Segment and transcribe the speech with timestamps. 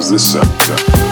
[0.00, 1.09] of dedication.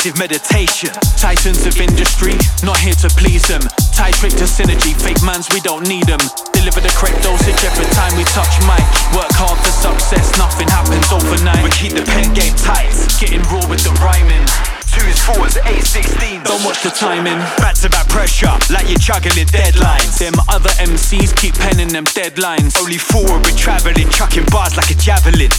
[0.00, 0.90] Introspective meditation.
[1.16, 2.32] Titans of industry,
[2.64, 3.60] not here to please them.
[3.92, 6.20] Titrate to synergy, fake mans, we don't need them.
[6.52, 8.84] Deliver the correct dosage every time we touch mic.
[9.14, 11.64] Work hard for success, nothing happens overnight.
[11.64, 14.46] We keep the pen game tight, getting raw with the rhyming.
[14.90, 16.42] Twos, fours, eight, sixteen.
[16.42, 17.38] Don't watch the timing.
[17.62, 20.18] Back to back pressure, like you're juggling deadlines.
[20.18, 22.74] Them other MCs keep penning them deadlines.
[22.74, 25.50] Only four be traveling, chucking bars like a javelin.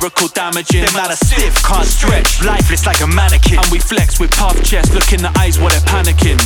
[0.00, 0.80] Lyrical damaging.
[0.80, 2.40] Them not a stiff, can't stretch.
[2.40, 3.60] Lifeless like a mannequin.
[3.60, 6.40] And we flex with puff chest, look in the eyes while they're panicking.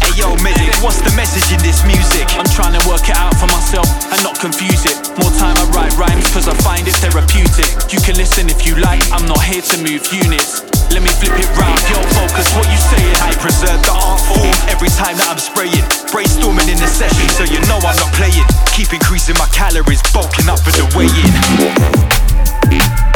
[0.00, 2.24] Hey yo, medic, what's the message in this music?
[2.40, 4.96] I'm trying to work it out for myself and not confuse it.
[5.20, 7.68] More time I write rhymes cause I find it therapeutic.
[7.92, 10.64] You can listen if you like, I'm not here to move units.
[10.88, 13.16] Let me flip it round, yo, focus what you saying.
[13.20, 15.84] I preserve the art form every time that I'm spraying.
[16.08, 18.46] Brainstorming in the session, so you know I'm not playing.
[18.72, 22.35] Keep increasing my calories, bulking up for the weigh in.
[22.70, 23.15] Safe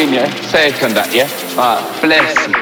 [0.00, 0.48] Do you know what I mean, yeah?
[0.48, 1.28] Safe on that, yeah?
[1.60, 2.59] Alright, bless you.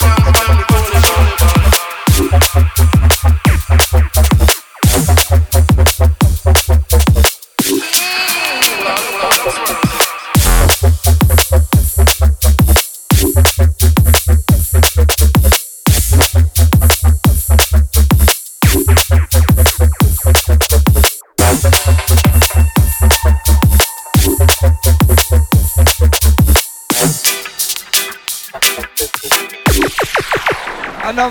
[0.00, 0.49] down, down.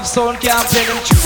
[0.10, 1.19] Sound can't them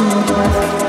[0.00, 0.79] tune.